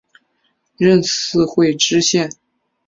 [0.77, 2.31] 任四会知县。